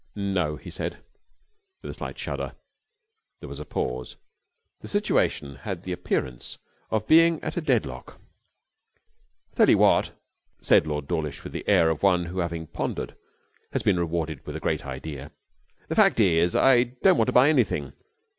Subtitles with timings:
[0.15, 0.97] 'No,' he said,
[1.83, 2.55] with a slight shudder.
[3.39, 4.15] There was a pause.
[4.79, 6.57] The situation had the appearance
[6.89, 8.13] of being at a deadlock.
[8.17, 10.19] 'I'll tell you what,'
[10.59, 13.15] said Lord Dawlish, with the air of one who, having pondered,
[13.73, 15.31] has been rewarded with a great idea:
[15.87, 17.93] 'the fact is, I really don't want to buy anything.